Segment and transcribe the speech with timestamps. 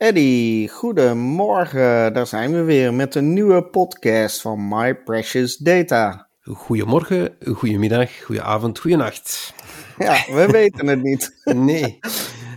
[0.00, 2.12] Eddie, goedemorgen.
[2.12, 6.28] Daar zijn we weer met een nieuwe podcast van My Precious Data.
[6.42, 9.54] Goedemorgen, goedemiddag, goedenavond, goedenacht.
[9.98, 11.40] Ja, we weten het niet.
[11.54, 11.98] Nee,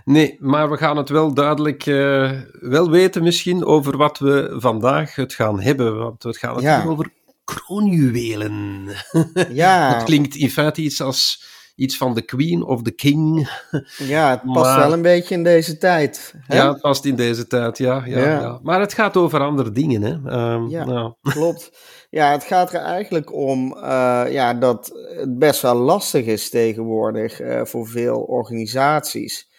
[0.06, 5.16] nee, maar we gaan het wel duidelijk uh, wel weten misschien over wat we vandaag
[5.16, 5.98] het gaan hebben.
[5.98, 6.84] Want we gaan het Ja.
[6.86, 7.10] over
[7.44, 8.86] kroonjuwelen.
[9.50, 9.94] Ja.
[9.94, 11.44] Het klinkt in feite iets als
[11.76, 13.50] iets van de queen of the king.
[13.98, 16.34] Ja, het past Maar- wel een beetje in deze tijd.
[16.48, 16.56] Hè?
[16.56, 18.40] Ja, het past in deze tijd, ja, ja, Ja.
[18.40, 18.60] ja.
[18.64, 20.30] Maar het gaat over andere dingen, hè.
[20.32, 20.86] Ehm, Ja.
[20.86, 21.72] nou, Klopt.
[22.10, 27.40] Ja, het gaat er eigenlijk om eh, ja, dat het best wel lastig is tegenwoordig
[27.40, 29.52] eh, voor veel organisaties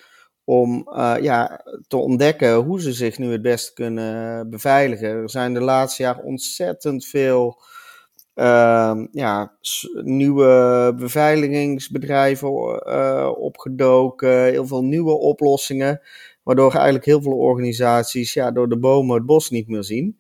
[0.45, 5.09] om eh, ja, te ontdekken hoe ze zich nu het beste kunnen beveiligen.
[5.09, 7.63] Er zijn de laatste jaren ontzettend veel
[8.35, 9.53] ehm, ja,
[10.03, 16.01] nieuwe beveiligingsbedrijven eh, opgedoken, heel veel nieuwe oplossingen,
[16.43, 20.19] waardoor eigenlijk heel veel organisaties ja, door de bomen het bos niet meer zien.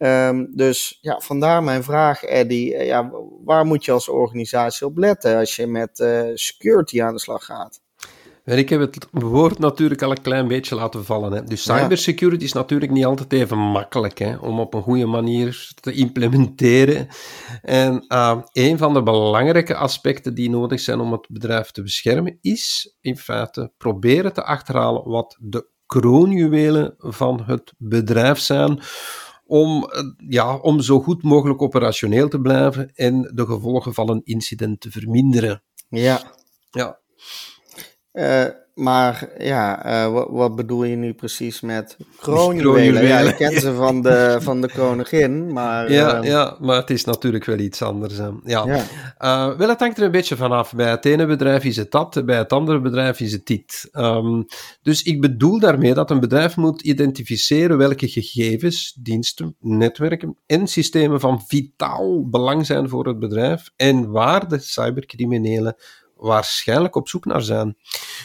[0.00, 2.76] Ehm, dus ja, vandaar mijn vraag, Eddie.
[2.76, 3.10] Eh, ja,
[3.44, 7.44] waar moet je als organisatie op letten als je met eh, security aan de slag
[7.44, 7.80] gaat?
[8.58, 11.32] Ik heb het woord natuurlijk al een klein beetje laten vallen.
[11.32, 11.44] Hè.
[11.44, 15.92] Dus cybersecurity is natuurlijk niet altijd even makkelijk hè, om op een goede manier te
[15.92, 17.08] implementeren.
[17.62, 22.38] En uh, een van de belangrijke aspecten die nodig zijn om het bedrijf te beschermen,
[22.40, 28.80] is in feite proberen te achterhalen wat de kroonjuwelen van het bedrijf zijn.
[29.44, 34.20] Om, eh, ja, om zo goed mogelijk operationeel te blijven en de gevolgen van een
[34.24, 35.62] incident te verminderen.
[35.88, 36.22] Ja,
[36.70, 37.00] Ja,
[38.12, 38.46] eh,
[38.80, 43.06] maar ja, eh, wat, wat bedoel je nu precies met kroonjuwelen?
[43.06, 45.92] Ja, ik ken ze van de, van de koningin, maar...
[45.92, 48.16] Ja, eh, ja, maar het is natuurlijk wel iets anders.
[48.16, 48.28] Hè.
[48.44, 48.64] Ja.
[48.66, 48.84] ja.
[49.18, 50.74] Eh, wel, het hangt er een beetje vanaf.
[50.74, 53.88] Bij het ene bedrijf is het dat, bij het andere bedrijf is het dit.
[53.92, 54.42] Ehm,
[54.82, 61.20] dus ik bedoel daarmee dat een bedrijf moet identificeren welke gegevens, diensten, netwerken en systemen
[61.20, 65.76] van vitaal belang zijn voor het bedrijf en waar de cybercriminelen
[66.20, 67.76] waarschijnlijk op zoek naar zijn.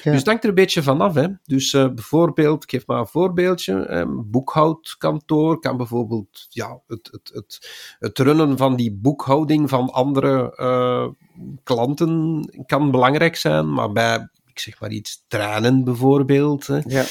[0.03, 0.11] Ja.
[0.11, 1.13] Dus het hangt er een beetje vanaf.
[1.13, 1.27] Hè.
[1.43, 7.31] Dus eh, bijvoorbeeld, ik geef maar een voorbeeldje, een boekhoudkantoor kan bijvoorbeeld ja, het, het,
[7.33, 7.69] het,
[7.99, 11.07] het runnen van die boekhouding van andere eh,
[11.63, 17.05] klanten kan belangrijk zijn, maar bij, ik zeg maar iets, trainen bijvoorbeeld, hè, Ja.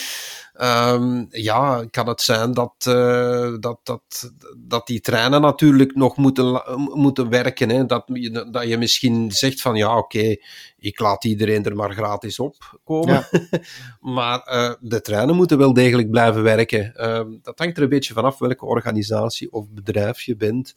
[0.55, 6.63] Ehm, ja, kan het zijn dat, eh, dat, dat, dat die treinen natuurlijk nog moeten,
[6.93, 7.69] moeten werken.
[7.69, 7.87] Hè?
[7.87, 10.37] Dat, je, dat je misschien zegt van ja, oké,
[10.79, 13.27] ik laat iedereen er maar gratis op komen.
[14.17, 16.95] maar eh, de treinen moeten wel degelijk blijven werken.
[16.95, 20.75] Ehm, dat hangt er een beetje vanaf welke organisatie of bedrijf je bent.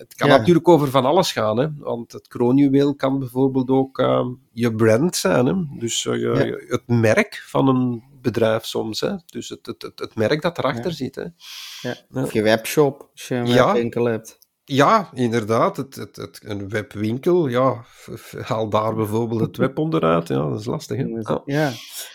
[0.00, 0.36] Het kan Ja.
[0.36, 1.66] natuurlijk over van alles gaan, hè?
[1.78, 5.46] want het kroonjuweel kan bijvoorbeeld ook ehm, je brand zijn.
[5.46, 5.54] Hè?
[5.78, 6.74] Dus eh, je- Ja.
[6.76, 9.00] het merk van een bedrijf soms.
[9.00, 9.12] Hè?
[9.26, 10.96] Dus het, het, het, het merk dat erachter Ja.
[10.96, 11.14] zit.
[11.14, 12.22] Hè?
[12.22, 14.38] Of je webshop, als je een webwinkel hebt.
[14.64, 15.76] Ja, inderdaad.
[15.76, 17.84] Het, het, het, een webwinkel, ja,
[18.42, 20.28] haal daar bijvoorbeeld het web onderuit.
[20.28, 20.96] Ja, dat is lastig.
[20.96, 21.04] Hè?
[21.04, 21.42] Ja.
[21.44, 21.70] Ja,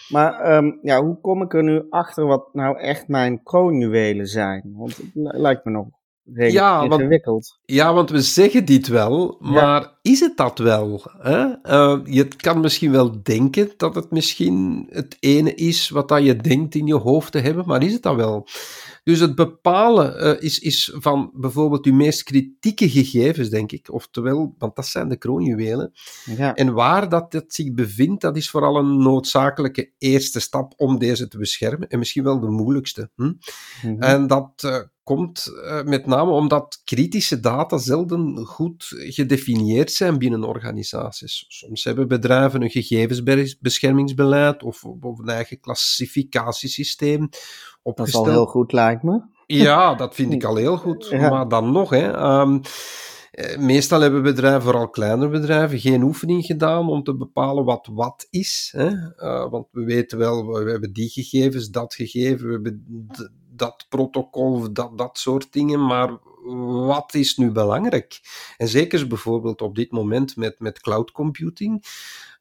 [0.09, 4.73] maar ehm, ja, hoe kom ik er nu achter wat nou echt mijn kroonjuwelen zijn?
[4.75, 5.87] Want het li- lijkt me nog
[6.33, 7.57] Ja, want-.
[7.65, 11.01] Ja, want we zeggen dit wel, maar is het dat wel?
[11.17, 11.45] Hè?
[11.61, 16.35] Eh, je kan misschien wel denken dat het misschien het ene is wat dat je
[16.35, 18.47] denkt in je hoofd te hebben, maar is het dat wel?
[19.03, 23.93] Dus het bepalen eh, is, is van bijvoorbeeld je meest kritieke gegevens, denk ik.
[23.93, 25.91] Oftewel, want dat zijn de kroonjuwelen.
[26.37, 30.99] Ja, En waar dat het zich bevindt, dat is vooral een noodzakelijke eerste stap om
[30.99, 31.89] deze te beschermen.
[31.89, 33.09] En misschien wel de moeilijkste.
[33.15, 33.33] Hm?
[33.81, 34.01] mhm.
[34.01, 40.43] En dat eh, komt eh, met name omdat kritische data zelden goed gedefinieerd zijn binnen
[40.43, 41.45] organisaties.
[41.47, 48.25] Soms hebben bedrijven een gegevensbeschermingsbeleid of, of een eigen klassificatiesysteem dat is opgesteld.
[48.25, 49.21] al heel goed, lijkt me.
[49.47, 51.07] Ja, dat vind ik al heel goed.
[51.09, 51.29] Ja.
[51.29, 52.59] Maar dan nog, hè, ehm,
[53.31, 58.27] eh, meestal hebben bedrijven, vooral kleinere bedrijven, geen oefening gedaan om te bepalen wat wat
[58.29, 58.73] is.
[58.77, 58.87] Hè?
[59.15, 62.85] Eh, want we weten wel, we hebben die gegevens, dat gegeven, we hebben
[63.55, 66.17] dat protocol, dat, dat soort dingen, maar
[66.87, 68.19] wat is nu belangrijk?
[68.57, 71.83] En zeker bijvoorbeeld op dit moment met, met cloud computing.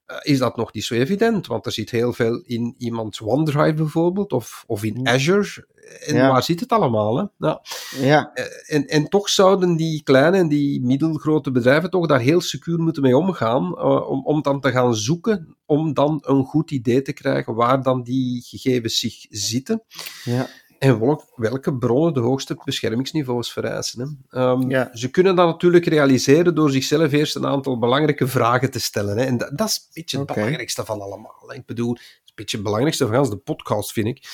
[0.07, 1.47] eh, is dat nog niet zo evident.
[1.47, 5.67] Want er zit heel veel in iemands OneDrive bijvoorbeeld, of, of in Azure.
[6.07, 6.29] En Ja.
[6.31, 7.17] waar zit het allemaal?
[7.17, 7.25] Hè?
[7.39, 7.59] Nou,
[8.01, 8.45] Ja, eh,
[8.77, 13.03] en, en toch zouden die kleine en die middelgrote bedrijven toch daar heel secuur moeten
[13.03, 17.13] mee omgaan, eh, om, om dan te gaan zoeken, om dan een goed idee te
[17.13, 19.83] krijgen waar dan die gegevens zich zitten.
[20.25, 20.47] ja,
[20.79, 24.25] En welk- welke bronnen de hoogste beschermingsniveaus vereisen.
[24.29, 24.41] Hè?
[24.41, 24.91] Ehm, Ja.
[24.93, 29.17] Ze kunnen dat natuurlijk realiseren door zichzelf eerst een aantal belangrijke vragen te stellen.
[29.19, 29.25] Hè?
[29.25, 31.45] En dat, dat is een beetje het belangrijkste van allemaal.
[31.47, 31.55] Hè?
[31.55, 34.25] Ik bedoel, het is een beetje het belangrijkste van de podcast, vind ik.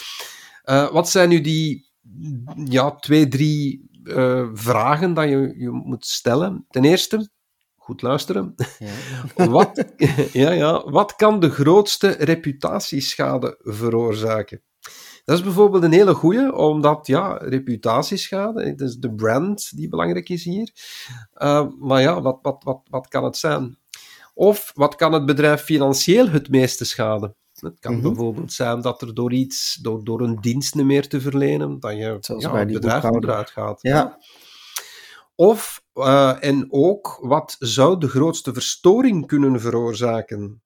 [0.63, 1.89] Eh, wat zijn nu die
[2.65, 6.67] ja, twee, drie eh, vragen dat je, je moet stellen?
[6.71, 7.31] Ten eerste,
[7.77, 8.55] goed luisteren.
[8.79, 9.47] ja.
[9.51, 9.85] Wat,
[10.33, 14.63] ja, ja, wat kan de grootste reputatieschade veroorzaken?
[15.25, 20.28] Dat is bijvoorbeeld een hele goeie, omdat ja, reputatieschade, het is de brand die belangrijk
[20.28, 20.70] is hier.
[21.34, 23.78] Uh, maar ja, wat, wat, wat, wat kan het zijn?
[24.34, 27.34] Of wat kan het bedrijf financieel het meeste schaden?
[27.55, 28.02] Het kan Mhm.
[28.02, 31.93] bijvoorbeeld zijn dat er door iets, door, door een dienst niet meer te verlenen, dat
[31.96, 33.78] je Zoals ja, bij het bedrijf eruit gaat.
[33.82, 34.19] Ja.
[35.34, 40.62] Of, eh, en ook, wat zou de grootste verstoring kunnen veroorzaken?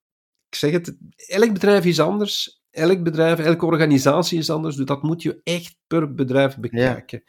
[0.48, 2.63] Ik zeg het, elk bedrijf is anders.
[2.74, 4.76] Elk bedrijf, elke organisatie is anders.
[4.76, 7.22] Dus dat moet je echt per bedrijf bekijken.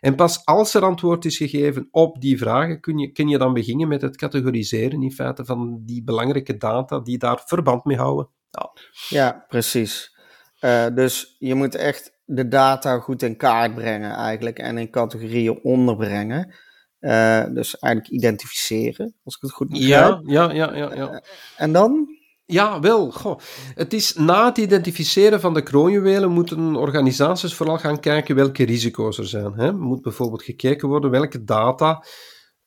[0.00, 3.52] En pas als er antwoord is gegeven op die vragen, kun je, kun je dan
[3.52, 8.28] beginnen met het categoriseren in feite van die belangrijke data die daar verband mee houden.
[8.50, 8.72] Ja.
[9.08, 10.16] Ja, precies.
[10.58, 15.60] Eh, dus je moet echt de data goed in kaart brengen eigenlijk en in categorieën
[15.62, 16.54] onderbrengen.
[16.98, 20.20] Eh, dus eigenlijk identificeren, als ik het goed begrijp.
[20.24, 21.22] Ja, ja, ja, ja, ja.
[21.56, 22.08] En dan?
[22.52, 23.10] Ja, wel.
[23.10, 23.38] Goh.
[23.74, 29.18] Het is na het identificeren van de kroonjuwelen moeten organisaties vooral gaan kijken welke risico's
[29.18, 29.52] er zijn.
[29.52, 29.66] Hè.
[29.66, 32.04] Er moet bijvoorbeeld gekeken worden welke data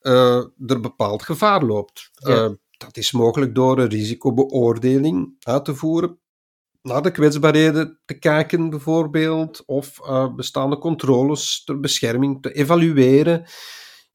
[0.00, 2.10] uh, er bepaald gevaar loopt.
[2.14, 2.44] Ja.
[2.44, 6.18] Uh, dat is mogelijk door een risicobeoordeling uit te voeren,
[6.82, 13.46] naar de kwetsbaarheden te kijken bijvoorbeeld, of uh, bestaande controles ter bescherming te evalueren.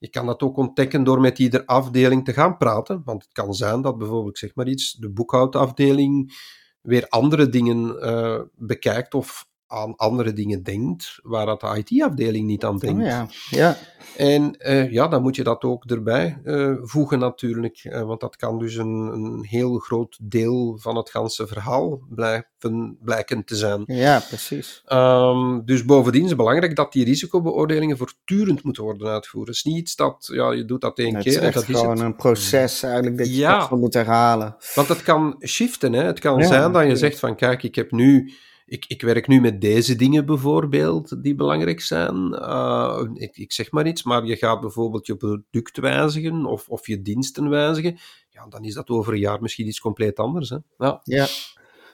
[0.01, 3.01] Je kan dat ook ontdekken door met ieder afdeling te gaan praten.
[3.06, 6.33] Want het kan zijn dat bijvoorbeeld, zeg maar iets, de boekhoudafdeling
[6.81, 12.66] weer andere dingen uh, bekijkt of aan andere dingen denkt, waar dat de IT-afdeling niet
[12.66, 13.02] aan denkt.
[13.02, 13.28] Oh ja.
[13.50, 13.78] Ja.
[14.18, 18.36] En uh, ja, dan moet je dat ook erbij uh, voegen natuurlijk, uh, want dat
[18.36, 23.84] kan dus een, een, heel groot deel van het ganse verhaal blijven, blijken te zijn.
[23.86, 24.84] Ja, precies.
[24.88, 29.48] Um, dus bovendien is het belangrijk dat die risicobeoordelingen voortdurend moeten worden uitgevoerd.
[29.48, 31.70] Het is niet iets dat, ja, je doet dat één het keer is echt dat
[31.70, 32.00] is gewoon het.
[32.00, 33.68] een proces eigenlijk dat je Ja.
[33.70, 33.76] ja.
[33.76, 34.56] moet herhalen.
[34.76, 36.04] Want het kan shiften, hè.
[36.04, 38.34] Het kan Ja, zijn dat je zegt van, kijk, ik heb nu...
[38.72, 42.16] Ik, ik werk nu met deze dingen bijvoorbeeld, die belangrijk zijn.
[42.34, 46.88] Uh, ik, ik zeg maar iets, maar je gaat bijvoorbeeld je product wijzigen of, of
[46.88, 47.98] je diensten wijzigen.
[48.30, 50.50] Ja, dan is dat over een jaar misschien iets compleet anders.
[50.50, 50.58] Hè?
[50.78, 51.00] Ja.
[51.04, 51.28] Ja.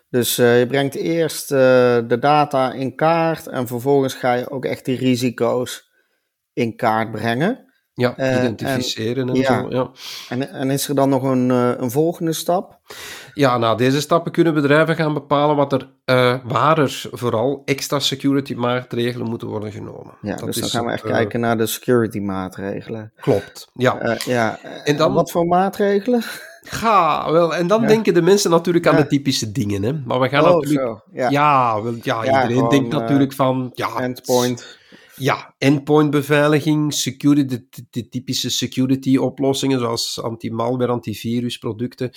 [0.10, 1.58] Dus uh, je brengt eerst uh,
[2.08, 5.90] de data in kaart en vervolgens ga je ook echt die risico's
[6.54, 7.67] in kaart brengen.
[8.00, 9.62] Ja, Eh, identificeren en, ja.
[9.62, 9.70] zo.
[9.70, 9.90] Ja.
[10.30, 12.80] En, en is er dan nog een, uh, een volgende stap?
[13.34, 18.00] Ja, na deze stappen kunnen bedrijven gaan bepalen wat er, uh, waar er vooral extra
[18.00, 20.14] security maatregelen moeten worden genomen.
[20.22, 23.12] Ja, Dat dus dan gaan we echt uh, kijken naar de security maatregelen.
[23.16, 24.18] Klopt, ja.
[24.26, 24.60] Ja.
[24.84, 26.22] En dan- wat voor maatregelen?
[26.70, 27.88] Ga, wel, en dan Ja.
[27.88, 29.02] denken de mensen natuurlijk aan Ja.
[29.02, 29.94] de typische dingen, hè.
[30.06, 30.82] Maar we gaan oh, natuurlijk...
[30.82, 31.02] zo.
[31.14, 33.72] Ja, Ja, wel, ja, Ja, iedereen gewoon, denkt eh, natuurlijk van...
[33.74, 34.77] Ja, endpoint.
[35.19, 37.60] Ja, endpoint-beveiliging, security,
[37.90, 42.12] de, typische security-oplossingen, zoals anti-malware, antivirusproducten,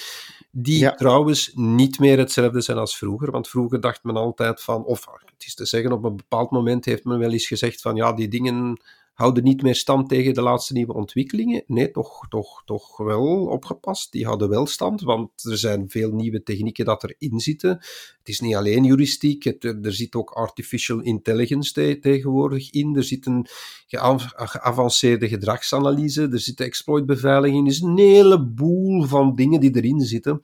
[0.50, 0.94] die Ja.
[0.94, 3.30] trouwens niet meer hetzelfde zijn als vroeger.
[3.30, 6.84] Want vroeger dacht men altijd van, of het is te zeggen, op een bepaald moment
[6.84, 8.80] heeft men wel eens gezegd van, ja, die dingen
[9.14, 11.64] houden niet meer stand tegen de laatste nieuwe ontwikkelingen.
[11.66, 14.12] Nee, toch, toch, toch wel opgepast.
[14.12, 17.70] Die houden wel stand, want er zijn veel nieuwe technieken dat erin zitten.
[18.18, 22.96] Het is niet alleen juristiek, er zit ook artificial intelligence te- tegenwoordig in.
[22.96, 23.46] Er zit een
[23.86, 27.66] geav- geavanceerde gedragsanalyse, er zit exploitbeveiliging.
[27.66, 30.40] Er is een heleboel van dingen die erin zitten.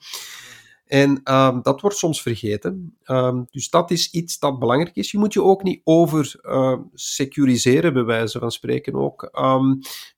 [0.87, 2.97] En ehm, dat wordt soms vergeten.
[3.03, 5.11] Ehm, dus dat is iets dat belangrijk is.
[5.11, 9.31] Je moet je ook niet over ehm, securiseren, bij wijze van spreken ook.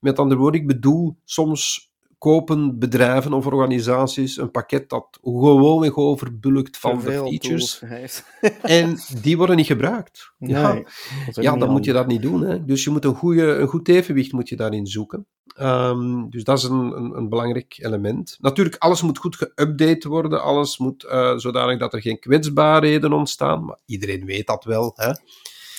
[0.01, 6.77] Met andere woorden, ik bedoel, soms kopen bedrijven of organisaties een pakket dat gewoonweg overbulkt
[6.77, 7.83] van de features.
[8.63, 10.33] En die worden niet gebruikt.
[10.39, 10.85] ja, Nee,
[11.31, 12.41] ja, niet dan moet je dat niet doen.
[12.41, 12.65] Hè.
[12.65, 15.27] Dus je moet een, goede, een goed evenwicht moet je daarin zoeken.
[15.59, 18.37] Ehm, dus dat is een, een, een belangrijk element.
[18.41, 20.43] Natuurlijk, alles moet goed geüpdate worden.
[20.43, 23.65] Alles moet eh, zodanig dat er geen kwetsbaarheden ontstaan.
[23.65, 24.93] Maar iedereen weet dat wel.
[24.95, 25.13] Hè.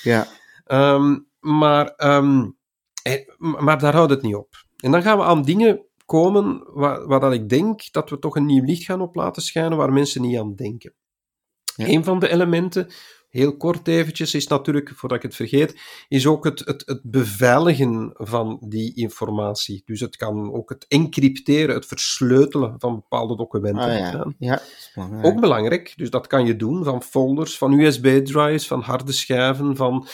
[0.02, 0.28] Ja,
[0.70, 2.50] Ehm, maar, ehm,
[3.04, 4.66] eh, maar daar houdt het niet op.
[4.78, 8.36] En dan gaan we aan dingen komen waar, waar dat ik denk dat we toch
[8.36, 10.94] een nieuw licht gaan op laten schijnen waar mensen niet aan denken.
[11.76, 11.88] Ja.
[11.88, 12.88] Een van de elementen,
[13.30, 18.12] heel kort eventjes, is natuurlijk, voordat ik het vergeet, is ook het, het, het beveiligen
[18.14, 19.82] van die informatie.
[19.86, 23.84] Dus het kan ook het encrypteren, het versleutelen van bepaalde documenten.
[23.84, 24.34] Ah, ja.
[24.40, 24.62] Ja.
[24.94, 25.26] belangrijk.
[25.26, 30.08] Ook belangrijk, dus dat kan je doen van folders, van USB-drives, van harde schijven, van,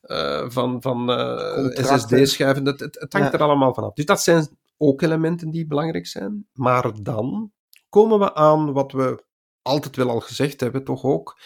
[0.00, 1.96] eh, van, van eh.
[1.96, 2.66] SSD-schijven.
[2.66, 3.38] Het, het, het hangt Ja.
[3.38, 3.92] er allemaal vanaf.
[3.94, 6.46] Dus dat zijn ook elementen die belangrijk zijn.
[6.52, 7.52] Maar dan
[7.88, 9.24] komen we aan wat we
[9.62, 11.40] altijd wel al gezegd hebben, toch ook,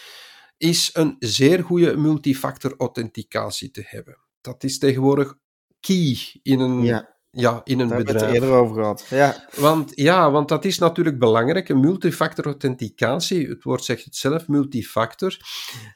[0.57, 4.17] is een zeer goede multifactor authenticatie te hebben.
[4.41, 5.35] Dat is tegenwoordig
[5.79, 7.15] key in een, ja.
[7.31, 8.33] ja, in een daar hebben we bedrijf.
[8.33, 9.05] het eerder over gehad.
[9.09, 11.69] Ja, Want ja, want dat is natuurlijk belangrijk.
[11.69, 15.37] Een multifactor authenticatie, het woord zegt het zelf, multifactor.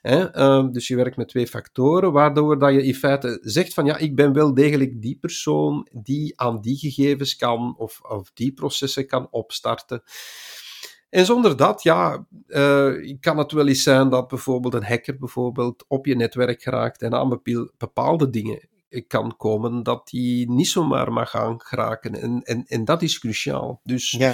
[0.02, 0.32] Hè?
[0.32, 3.98] ehm, dus je werkt met twee factoren, waardoor dat je in feite zegt van ja,
[3.98, 9.08] ik ben wel degelijk die persoon die aan die gegevens kan of, of die processen
[9.08, 10.02] kan opstarten.
[11.10, 15.86] En zonder dat, ja, eh, kan het wel eens zijn dat bijvoorbeeld een hacker bijvoorbeeld
[15.88, 17.42] op je netwerk geraakt en aan
[17.78, 18.68] bepaalde dingen
[19.08, 22.22] kan komen dat die niet zomaar mag gaan geraken.
[22.22, 23.80] En, en, en dat is cruciaal.
[23.84, 24.34] Dus ja,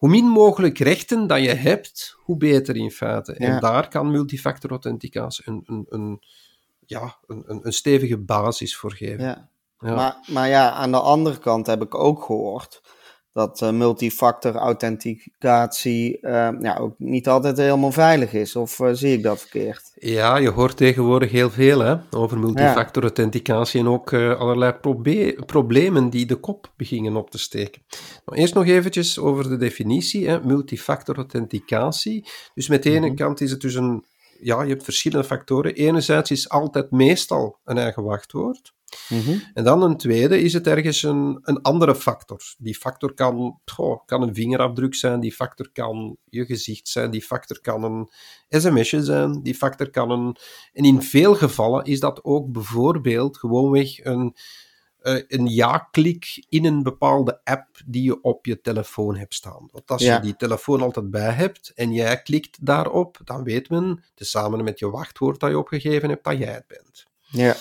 [0.00, 3.34] hoe min mogelijk rechten dat je hebt, hoe beter in feite.
[3.38, 3.46] Ja.
[3.46, 6.22] En daar kan multifactor authenticatie een, een, een,
[6.86, 9.24] ja, een, een, stevige basis voor geven.
[9.24, 9.48] Ja.
[9.78, 12.80] Maar, maar ja, aan de andere kant heb ik ook gehoord
[13.32, 18.56] dat eh, multifactor authenticatie eh, ja, ook niet altijd helemaal veilig is.
[18.56, 19.92] Of eh, zie ik dat verkeerd?
[19.94, 24.72] Ja, je hoort tegenwoordig heel veel hè, over multifactor authenticatie en ook allerlei
[25.46, 27.82] problemen die de kop beginnen op te steken.
[28.24, 30.28] Maar eerst nog eventjes over de definitie.
[30.28, 30.44] Hè.
[30.44, 32.24] Multifactor authenticatie.
[32.54, 33.16] Dus met de ene Mhm.
[33.16, 34.04] kant is het dus een...
[34.42, 35.74] Ja, je hebt verschillende factoren.
[35.74, 38.72] Enerzijds is altijd meestal een eigen wachtwoord.
[39.08, 39.38] Mhm.
[39.54, 42.40] En dan een tweede is het ergens een, een andere factor.
[42.58, 47.22] Die factor kan, goh, kan een vingerafdruk zijn, die factor kan je gezicht zijn, die
[47.22, 48.08] factor kan een
[48.48, 50.36] sms'je zijn, die factor kan een...
[50.72, 54.36] En in veel gevallen is dat ook bijvoorbeeld gewoonweg een,
[55.02, 59.68] eh, een ja-klik in een bepaalde app die je op je telefoon hebt staan.
[59.72, 60.14] Want als Ja.
[60.14, 64.78] je die telefoon altijd bij hebt en jij klikt daarop, dan weet men, tezamen met
[64.78, 67.04] je wachtwoord dat je opgegeven hebt, dat jij het bent.
[67.30, 67.56] Ja,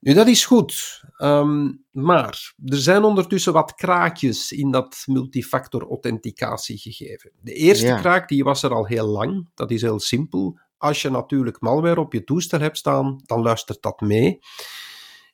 [0.00, 1.02] Nu, dat is goed.
[1.16, 7.30] Ehm, maar er zijn ondertussen wat kraakjes in dat multifactor authenticatie gegeven.
[7.40, 8.00] De eerste Ja.
[8.00, 9.48] kraak die was er al heel lang.
[9.54, 10.58] Dat is heel simpel.
[10.78, 14.38] Als je natuurlijk malware op je toestel hebt staan, dan luistert dat mee.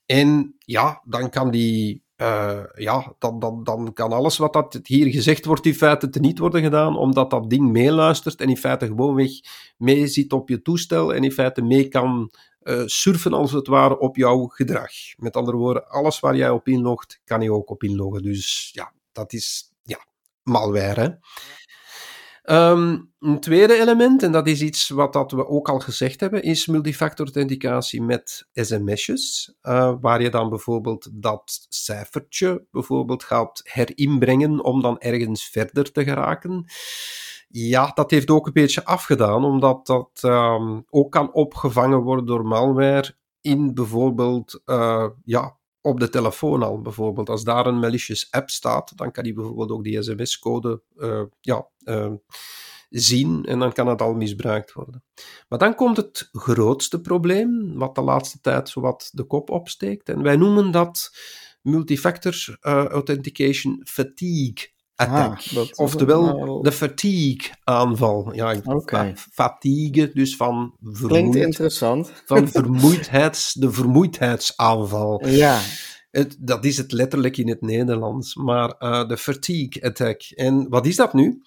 [0.07, 2.03] En ja, dan kan die.
[2.17, 6.39] eh, ja, dan, dan, dan kan alles wat dat hier gezegd wordt in feite teniet
[6.39, 9.31] worden gedaan, omdat dat ding meeluistert en in feite gewoonweg
[9.77, 12.31] mee zit op je toestel en in feite mee kan
[12.61, 14.91] eh, surfen als het ware op jouw gedrag.
[15.17, 18.23] Met andere woorden, alles waar jij op inlogt, kan hij ook op inloggen.
[18.23, 20.07] Dus ja, dat is ja,
[20.43, 21.01] malware.
[21.01, 21.09] Hè?
[22.43, 26.43] Ehm, een tweede element, en dat is iets wat dat we ook al gezegd hebben,
[26.43, 34.65] is multifactor authenticatie met sms'jes, eh, waar je dan bijvoorbeeld dat cijfertje bijvoorbeeld gaat herinbrengen
[34.65, 36.65] om dan ergens verder te geraken.
[37.49, 42.45] Ja, dat heeft ook een beetje afgedaan, omdat dat ehm, ook kan opgevangen worden door
[42.47, 47.29] malware in bijvoorbeeld, eh, ja, op de telefoon al bijvoorbeeld.
[47.29, 51.69] Als daar een malicious app staat, dan kan die bijvoorbeeld ook die sms-code eh, ja,
[51.85, 52.13] eh,
[52.91, 55.05] zien en dan kan het al misbruikt worden.
[55.49, 60.23] Maar dan komt het grootste probleem, wat de laatste tijd zowat de kop opsteekt, en
[60.23, 61.17] wij noemen dat
[61.63, 65.41] multifactor eh, authentication fatigue attack.
[65.57, 68.35] Ah, Oftewel wel- de fatigue aanval.
[68.35, 68.55] Ja,
[68.87, 72.13] fa- fatigue, dus van klinkt vermoeid, interessant.
[72.25, 75.27] van vermoeidheids, de vermoeidheidsaanval.
[75.27, 75.61] Ja,
[76.11, 80.23] Het, dat is het letterlijk in het Nederlands, maar eh, de fatigue attack.
[80.23, 81.43] En wat is dat nu?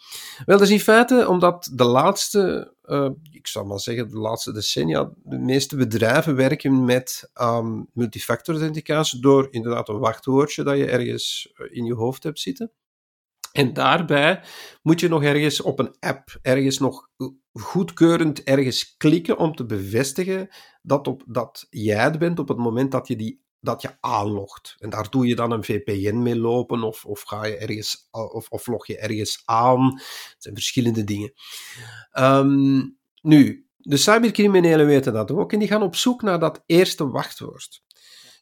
[0.46, 4.52] Wel, dat is in feite omdat de laatste, eh, ik zou maar zeggen, de laatste
[4.54, 10.86] decennia, de meeste bedrijven werken met ehm, multifactor authenticatie door inderdaad een wachtwoordje dat je
[10.86, 12.72] ergens eh, in je hoofd hebt zitten.
[13.56, 14.42] En daarbij
[14.82, 17.10] moet je nog ergens op een app, ergens nog
[17.54, 20.48] goedkeurend ergens klikken om te bevestigen
[20.82, 24.76] dat, op, dat jij het bent op het moment dat je die dat je aanlogt.
[24.80, 28.50] En daar doe je dan een VPN mee lopen of, of, ga je ergens, of,
[28.50, 29.94] of log je ergens aan.
[29.94, 31.34] Het zijn verschillende dingen.
[32.12, 32.82] Ehm,
[33.22, 37.84] nu, de cybercriminelen weten dat ook en die gaan op zoek naar dat eerste wachtwoord.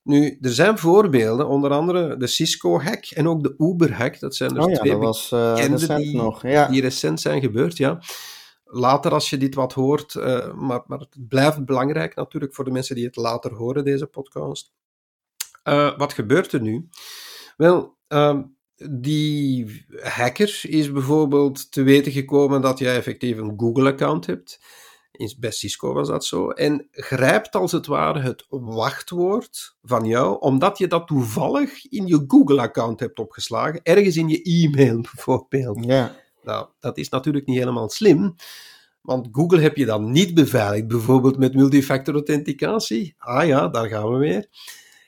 [0.04, 4.20] Nu, er zijn voorbeelden, onder andere de Cisco-hack en ook de Uber-hack.
[4.20, 6.42] Dat zijn er oh ja, twee dat was eh recent die- nog.
[6.42, 6.68] Ja.
[6.68, 8.02] die recent zijn gebeurd, ja.
[8.66, 12.72] Later, als je dit wat hoort, eh, maar, maar het blijft belangrijk natuurlijk voor de
[12.72, 14.72] mensen die het later horen, deze podcast.
[15.64, 16.90] Eh, wat gebeurt er nu?
[17.58, 18.42] Wel, ehm,
[18.92, 24.60] die hacker is bijvoorbeeld te weten gekomen dat jij effectief een Google-account hebt.
[25.38, 26.50] Bij Cisco was dat zo.
[26.50, 32.24] En grijpt als het ware het wachtwoord van jou, omdat je dat toevallig in je
[32.28, 33.84] Google-account hebt opgeslagen.
[33.84, 35.86] Ergens in je e-mail bijvoorbeeld.
[35.86, 36.16] Ja.
[36.44, 38.36] Nou, dat is natuurlijk niet helemaal slim.
[39.02, 43.16] Want Google heb je dan niet beveiligd, bijvoorbeeld met multifactor authenticatie.
[43.18, 44.48] Ah ja, daar gaan we weer.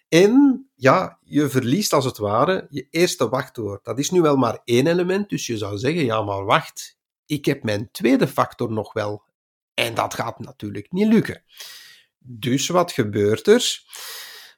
[0.10, 3.86] En ja, je verliest als het ware je eerste wachtwoord.
[3.86, 7.46] Dat is nu wel maar één element, dus je zou zeggen, ja maar wacht, ik
[7.46, 9.24] heb mijn tweede factor nog wel.
[9.75, 11.44] En dat gaat natuurlijk niet lukken.
[12.17, 13.84] Dus wat gebeurt er?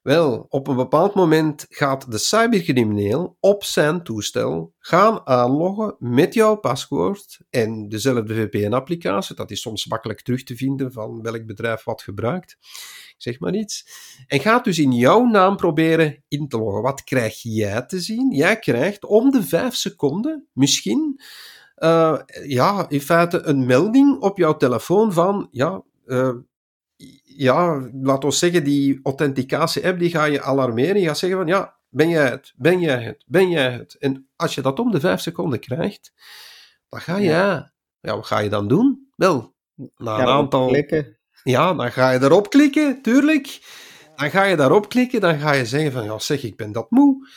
[0.08, 6.56] Wel, op een bepaald moment gaat de cybercrimineel op zijn toestel gaan aanloggen met jouw
[6.56, 9.36] paswoord en dezelfde VPN-applicatie.
[9.36, 12.58] Dat is soms makkelijk terug te vinden van welk bedrijf wat gebruikt.
[13.18, 13.86] Zeg maar iets.
[14.28, 16.82] En gaat dus in jouw naam proberen in te loggen.
[16.82, 18.36] Wat krijg jij te zien?
[18.36, 21.22] Jij krijgt om de vijf seconden misschien
[21.78, 26.34] uh, ja, in feite een melding op jouw telefoon van ja, uh,
[27.24, 31.00] ja, laten we zeggen, die authenticatie-app die ga je alarmeren.
[31.00, 33.96] Je gaat zeggen van, ja, ben jij het, ben jij het, ben jij het.
[34.00, 36.14] En als je dat om de vijf seconden krijgt,
[36.90, 39.10] dan ga je, ja, ja wat ga je dan doen?
[39.16, 39.56] Wel,
[39.98, 40.68] na een aantal...
[40.68, 41.18] Klikken.
[41.44, 43.60] Ja, dan ga je erop klikken, tuurlijk.
[44.16, 46.92] Dan ga je daarop klikken, dan ga je zeggen van, ja zeg, ik ben dat
[46.92, 47.28] moe.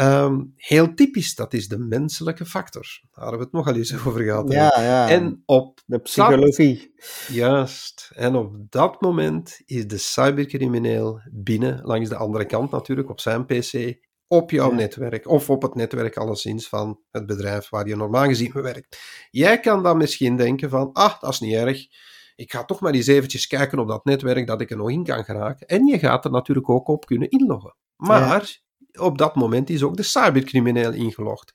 [0.00, 3.00] Um, heel typisch, dat is de menselijke factor.
[3.12, 4.52] Daar hebben we het nogal eens over gehad.
[4.52, 5.08] Ja, ja.
[5.08, 6.92] En op de psychologie.
[6.96, 8.10] Dat, juist.
[8.14, 13.46] En op dat moment is de cybercrimineel binnen, langs de andere kant natuurlijk, op zijn
[13.46, 14.76] PC, op jouw Ja.
[14.76, 18.98] netwerk, of op het netwerk alleszins van het bedrijf waar je normaal gezien werkt.
[19.30, 21.86] Jij kan dan misschien denken van, ah, dat is niet erg.
[22.34, 25.04] Ik ga toch maar eens eventjes kijken op dat netwerk dat ik er nog in
[25.04, 25.66] kan geraken.
[25.66, 27.74] En je gaat er natuurlijk ook op kunnen inloggen.
[27.96, 28.64] Maar
[29.00, 31.52] op dat moment is ook de cybercrimineel ingelogd.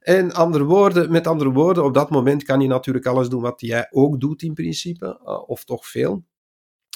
[0.00, 3.60] En andere woorden, met andere woorden, op dat moment kan je natuurlijk alles doen wat
[3.60, 6.24] jij ook doet in principe, uh, of toch veel.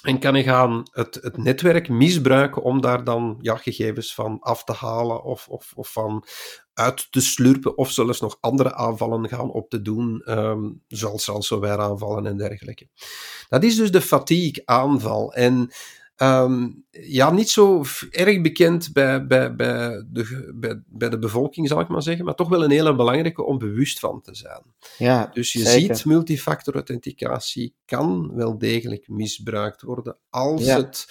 [0.00, 4.64] En kan je gaan het, het netwerk misbruiken om daar dan ja, gegevens van af
[4.64, 6.25] te halen of, of, of van
[6.73, 11.83] uit te slurpen, of zelfs nog andere aanvallen gaan op te doen, um, zoals ransomware
[11.83, 12.88] aanvallen en dergelijke.
[13.49, 15.33] Dat is dus de fatigue-aanval.
[15.33, 15.70] En
[16.22, 21.80] Um, ja, niet zo erg bekend bij, bij, bij, de, bij, bij de bevolking, zal
[21.80, 24.62] ik maar zeggen, maar toch wel een hele belangrijke om bewust van te zijn.
[24.98, 25.96] Ja, dus je zeker.
[25.96, 30.76] ziet, multifactor authenticatie kan wel degelijk misbruikt worden als Ja.
[30.76, 31.06] het...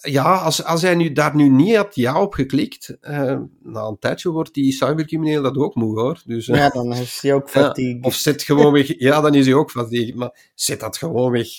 [0.00, 3.98] Ja, als, als hij nu, daar nu niet had ja op geklikt, uh, na een
[3.98, 6.22] tijdje wordt die cybercrimineel dat ook moe hoor.
[6.24, 7.94] Dus, uh, Ja, dan heeft hij ook fatigue.
[7.94, 8.98] ja, of zet gewoon weg...
[8.98, 11.58] Ja, dan is hij ook fatigue, maar zet dat gewoon weg...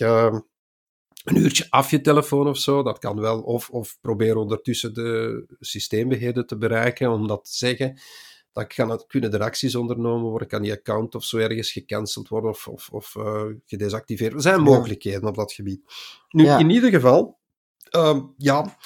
[1.28, 3.42] Een uurtje af je telefoon of zo, dat kan wel.
[3.42, 8.00] Of, of probeer ondertussen de systeembeheerder te bereiken om dat te zeggen.
[8.54, 12.28] Dan kan het, kunnen er acties ondernomen worden, kan die account of zo ergens gecanceld
[12.28, 14.34] worden of, of, of uh, gedesactiveerd.
[14.34, 15.28] Er zijn mogelijkheden ja.
[15.28, 15.82] op dat gebied.
[16.30, 16.58] Nu, ja.
[16.58, 17.40] in ieder geval,
[17.96, 18.78] uh, ja,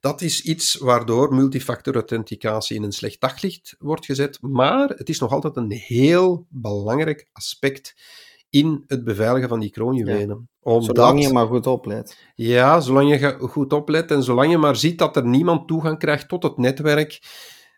[0.00, 4.38] dat is iets waardoor multifactor authenticatie in een slecht daglicht wordt gezet.
[4.40, 7.94] Maar het is nog altijd een heel belangrijk aspect
[8.50, 10.48] in het beveiligen van die kroonjuwelen.
[10.60, 10.72] Ja.
[10.72, 12.32] Omdat, zolang je maar goed oplet.
[12.34, 16.28] Ja, zolang je goed oplet en zolang je maar ziet dat er niemand toegang krijgt
[16.28, 17.20] tot het netwerk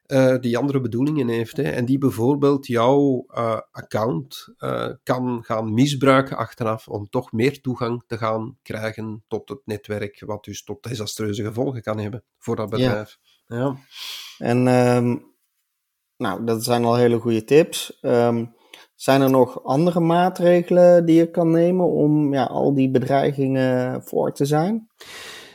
[0.06, 1.56] uh, die andere bedoelingen heeft.
[1.56, 7.60] Hè, en die bijvoorbeeld jouw uh, account uh, kan gaan misbruiken achteraf om toch meer
[7.60, 12.56] toegang te gaan krijgen tot het netwerk, wat dus tot desastreuze gevolgen kan hebben voor
[12.56, 13.18] dat bedrijf.
[13.46, 13.56] Ja.
[13.56, 13.76] ja.
[14.38, 15.34] En um,
[16.16, 17.98] nou, dat zijn al hele goede tips.
[18.02, 18.54] Um,
[19.00, 24.32] zijn er nog andere maatregelen die je kan nemen om ja, al die bedreigingen voor
[24.32, 24.88] te zijn?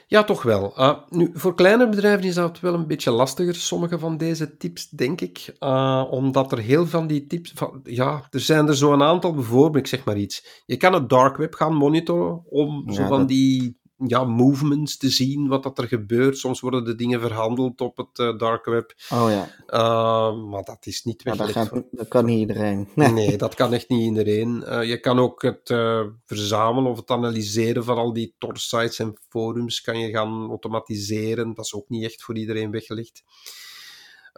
[0.07, 0.73] Ja, toch wel.
[0.77, 4.89] Uh, nu, voor kleine bedrijven is dat wel een beetje lastiger, sommige van deze tips,
[4.89, 5.55] denk ik.
[5.59, 7.51] Uh, omdat er heel van die tips...
[7.55, 10.63] Van, ja, er zijn er zo een aantal, bijvoorbeeld, ik zeg maar iets.
[10.65, 13.27] Je kan het dark web gaan monitoren om ja, zo van dat...
[13.27, 16.37] die ja, movements te zien, wat dat er gebeurt.
[16.37, 18.93] Soms worden de dingen verhandeld op het uh, dark web.
[19.13, 19.47] Oh ja.
[19.67, 21.53] Uh, maar dat is niet weggelegd.
[21.53, 22.87] Ja, dat, gaat, dat, kan niet iedereen.
[23.15, 24.63] Nee, dat kan echt niet iedereen.
[24.67, 29.17] Uh, je kan ook het uh, verzamelen of het analyseren van al die tor-sites en
[29.29, 31.53] forums kan je gaan automatiseren.
[31.53, 33.23] Dat is ook niet echt voor iedereen weggelegd.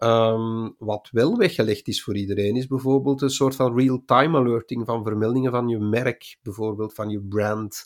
[0.04, 5.04] Um, wat wel weggelegd is voor iedereen, is bijvoorbeeld een soort van real-time alerting van
[5.04, 7.86] vermeldingen van je merk, bijvoorbeeld van je brand.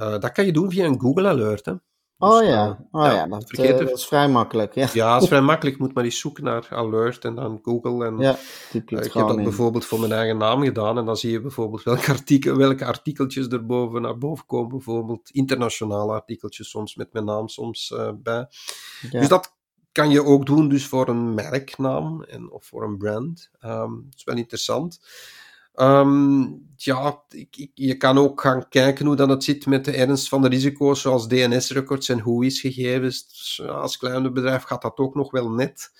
[0.00, 1.64] Uh, dat kan je doen via een Google Alert.
[1.64, 1.72] Hè.
[1.72, 4.74] Dus, oh ja, oh, ja, ja dat, uh, dat, is vrij makkelijk.
[4.74, 4.88] Ja.
[4.92, 5.76] ja, dat is vrij makkelijk.
[5.76, 8.06] Je moet maar eens zoeken naar Alert en dan Google.
[8.06, 8.36] En, ja,
[8.72, 9.42] uh, ik heb dat in.
[9.42, 13.48] bijvoorbeeld voor mijn eigen naam gedaan en dan zie je bijvoorbeeld welke, artikel, welke artikeltjes
[13.48, 14.68] er boven naar boven komen.
[14.68, 18.46] Bijvoorbeeld internationale artikeltjes soms met mijn naam soms uh, bij.
[19.10, 19.18] Ja.
[19.18, 19.56] Dus dat
[19.92, 23.50] kan je ook doen dus voor een merknaam en, of voor een brand.
[23.64, 25.00] Um, dat is wel interessant.
[25.74, 29.92] Um, ja, ik, ik, je kan ook gaan kijken hoe dat het zit met de
[29.92, 33.28] ernst van de risico's, zoals DNS-records en WHOIS-gegevens.
[33.28, 35.90] Dus, als kleine bedrijf gaat dat ook nog wel net.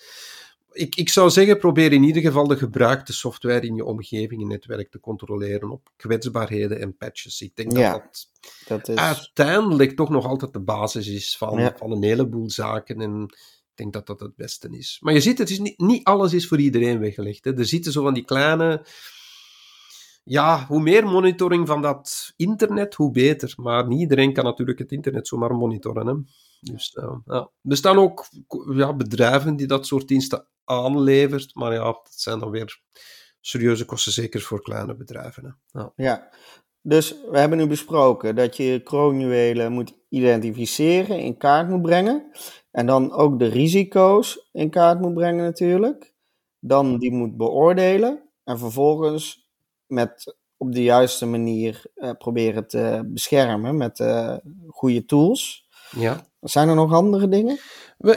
[0.71, 4.47] Ik, ik zou zeggen, probeer in ieder geval de gebruikte software in je omgeving en
[4.47, 7.41] netwerk te controleren op kwetsbaarheden en patches.
[7.41, 8.29] Ik denk dat dat,
[8.67, 8.95] dat is...
[8.95, 13.01] uiteindelijk toch nog altijd de basis is van, van een heleboel zaken.
[13.01, 13.23] En
[13.71, 14.97] ik denk dat dat het beste is.
[15.01, 17.43] Maar je ziet, het is niet, niet alles is voor iedereen weggelegd.
[17.43, 17.57] Hè.
[17.57, 18.85] Er zitten zo van die kleine
[20.23, 23.53] ja, hoe meer monitoring van dat internet, hoe beter.
[23.57, 26.07] Maar niet iedereen kan natuurlijk het internet zomaar monitoren.
[26.07, 26.13] Hè.
[26.59, 27.39] Dus, uh, ja.
[27.39, 28.25] Er bestaan ook
[28.73, 32.81] ja, bedrijven die dat soort diensten aanlevert, maar ja, dat zijn dan weer
[33.39, 35.43] serieuze kosten, zeker voor kleine bedrijven.
[35.43, 35.79] Hè.
[35.79, 35.93] Ja.
[35.95, 36.29] ja.
[36.81, 42.31] dus we hebben nu besproken dat je kroonjuwelen moet identificeren, in kaart moet brengen.
[42.71, 46.13] En dan ook de risico's in kaart moet brengen natuurlijk.
[46.59, 48.29] Dan die moet beoordelen.
[48.43, 49.50] En vervolgens
[49.91, 55.69] met op de juiste manier uh, proberen te beschermen met uh, goede tools.
[55.91, 56.25] Ja.
[56.41, 57.59] Zijn er nog andere dingen?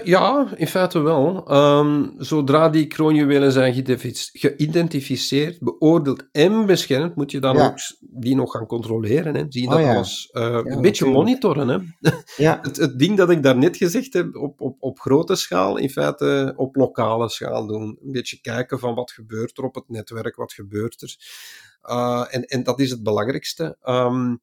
[0.05, 1.53] Ja, in feite wel.
[1.53, 3.75] Um, zodra die kroonjuwelen zijn
[4.33, 9.35] geïdentificeerd, beoordeeld en beschermd, moet je dan ook die nog gaan controleren.
[9.35, 9.45] Hè.
[9.49, 11.69] Zie je oh, dat alles uh, ja, een beetje monitoren.
[11.69, 12.11] Hè.
[12.37, 12.59] Ja.
[12.63, 16.53] het, het ding dat ik daarnet gezegd heb, op, op, op grote schaal, in feite
[16.57, 17.99] op lokale schaal doen.
[18.05, 21.17] Een beetje kijken van wat gebeurt er op het netwerk, wat gebeurt er.
[21.91, 23.77] Uh, en, en dat is het belangrijkste.
[23.89, 24.41] Um,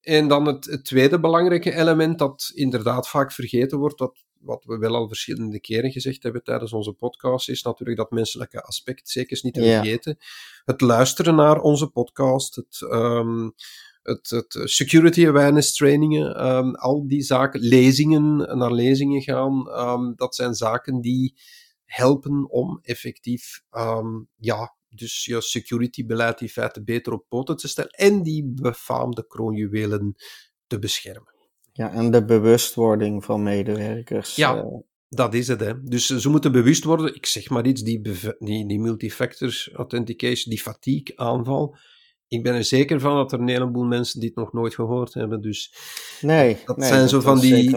[0.00, 4.78] en dan het, het, tweede belangrijke element dat inderdaad vaak vergeten wordt, dat, wat we
[4.78, 9.38] wel al verschillende keren gezegd hebben tijdens onze podcast, is natuurlijk dat menselijke aspect, zeker
[9.42, 10.18] niet te vergeten.
[10.64, 13.52] Het luisteren naar onze podcast, het, um,
[14.02, 20.34] het, het security awareness trainingen, um, al die zaken, lezingen, naar lezingen gaan, um, dat
[20.34, 21.34] zijn zaken die
[21.84, 23.62] helpen om effectief
[24.36, 30.14] ja, dus je security-beleid in feite beter op poten te stellen en die befaamde kroonjuwelen
[30.66, 31.34] te beschermen.
[31.72, 34.36] Ja, en de bewustwording van medewerkers.
[34.36, 34.78] Ja, uh...
[35.08, 35.60] dat is het.
[35.60, 35.82] Hè.
[35.82, 38.00] Dus ze moeten bewust worden, ik zeg maar iets, die,
[38.38, 41.76] die, die multifactor authentication, die fatigue aanval,
[42.30, 45.40] ik ben er zeker van dat er een heleboel mensen dit nog nooit gehoord hebben.
[45.40, 45.74] Dus
[46.20, 47.70] nee, dat, nee, zijn, zo van die,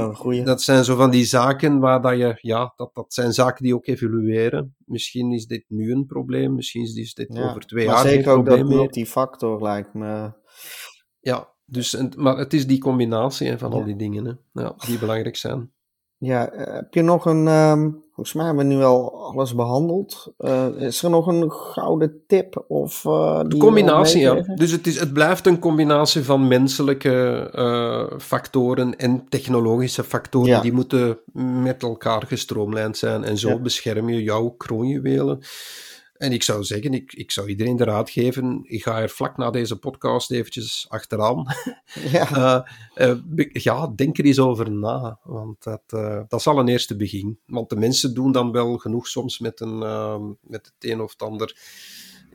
[0.43, 3.75] dat zijn zo van die zaken waar dat je, ja, dat, dat zijn zaken die
[3.75, 4.75] ook evolueren.
[4.85, 8.67] Misschien is dit nu een probleem, misschien is dit over twee jaar zeker ook dat
[8.67, 10.31] multifactor lijkt me.
[11.19, 14.99] Ja, dus, maar het is die combinatie hè, van al die dingen hè, ja, die
[14.99, 15.71] belangrijk zijn.
[16.17, 20.33] Ja, eh, heb je nog een, um, volgens mij hebben we nu al alles behandeld.
[20.39, 22.65] Uh, is er nog een gouden tip?
[22.67, 24.33] Of, uh, die de combinatie, ja.
[24.55, 30.47] Dus het, is, het blijft een combinatie van menselijke uh, factoren en technologische factoren.
[30.47, 30.61] Ja.
[30.61, 31.17] Die moeten
[31.63, 33.23] met elkaar gestroomlijnd zijn.
[33.23, 33.59] En zo ja.
[33.59, 35.39] bescherm je jouw kroonjuwelen.
[36.23, 39.37] En ik zou zeggen, ik, ik zou iedereen de raad geven, ik ga er vlak
[39.37, 41.45] na deze podcast eventjes achteraan.
[42.11, 42.65] Ja,
[42.97, 46.67] uh, uh, ja denk er eens over na, want dat, uh, dat is al een
[46.67, 47.39] eerste begin.
[47.45, 49.77] Want de mensen doen dan wel genoeg soms met, een,
[50.41, 51.57] met het een of het ander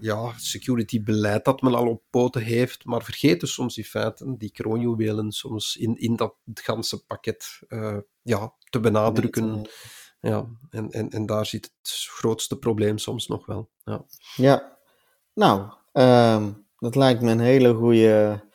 [0.00, 4.50] ja, security beleid dat men al op poten heeft, maar vergeten soms in feite die
[4.50, 7.60] kroonjuwelen soms in, in dat ganse pakket
[8.22, 9.66] ja, te benadrukken.
[10.20, 13.70] Ja, en, en, en daar zit het grootste probleem soms nog wel.
[13.84, 14.04] Ja,
[14.36, 14.78] ja.
[15.34, 18.46] nou, um, dat lijkt me een hele goede.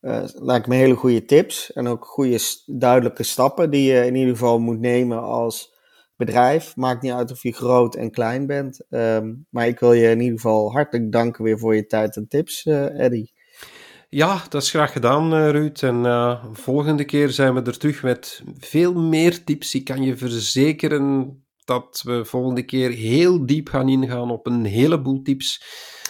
[0.00, 4.32] Uh, lijkt me hele goede tips en ook goede duidelijke stappen die je in ieder
[4.32, 5.74] geval moet nemen als
[6.16, 6.76] bedrijf.
[6.76, 8.84] Maakt niet uit of je groot en klein bent.
[8.90, 12.28] Um, maar ik wil je in ieder geval hartelijk danken weer voor je tijd en
[12.28, 13.33] tips, uh, Eddie.
[14.14, 15.82] Ja, dat is graag gedaan, uh, Ruud.
[15.82, 19.74] En uh, volgende keer zijn we er terug met veel meer tips.
[19.74, 25.22] Ik kan je verzekeren dat we volgende keer heel diep gaan ingaan op een heleboel
[25.22, 25.64] tips.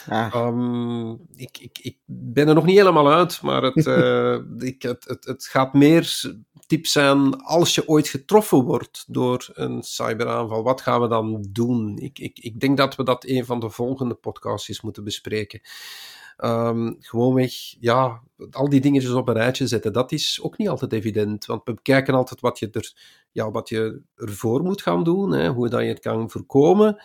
[0.08, 0.34] Ah.
[0.34, 4.38] Um, ik, ik, ik ben er nog niet helemaal uit, maar het, uh,
[4.70, 6.22] ik, het, het, het gaat meer
[6.66, 10.62] tips zijn als je ooit getroffen wordt door een cyberaanval.
[10.62, 11.98] Wat gaan we dan doen?
[11.98, 15.60] Ik, ik, ik denk dat we dat een van de volgende podcasts moeten bespreken.
[16.36, 20.92] Um, gewoonweg, ja, al die dingetjes op een rijtje zetten, dat is ook niet altijd
[20.92, 21.46] evident.
[21.46, 22.92] Want we kijken altijd wat je, er,
[23.32, 27.02] ja, wat je ervoor moet gaan doen, hè, hoe dat je het kan voorkomen.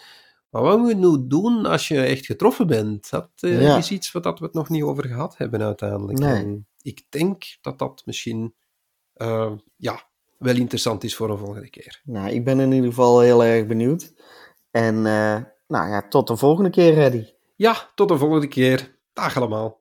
[0.50, 3.10] Maar wat moet je nu doen als je echt getroffen bent?
[3.10, 6.20] Dat uh, is iets wat we het nog niet over gehad hebben uiteindelijk.
[6.20, 6.66] Nee.
[6.82, 8.54] ik denk dat dat misschien
[9.16, 10.04] uh, ja,
[10.38, 12.02] wel interessant is voor een volgende keer.
[12.04, 14.14] Nou, ik ben in ieder geval heel erg benieuwd.
[14.72, 15.38] En uh,
[15.68, 17.26] nou ja, tot de volgende keer, Reddy.
[17.56, 18.99] Ja, tot de volgende keer.
[19.20, 19.80] Dag allemaal.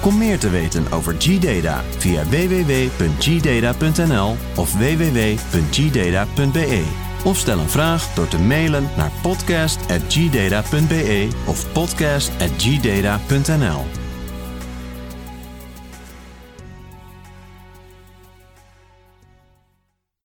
[0.00, 6.84] Kom meer te weten over G-Data via www.gdata.nl of www.gdata.be.
[7.24, 14.03] Of stel een vraag door te mailen naar podcast.gdata.be of podcast.gdata.nl.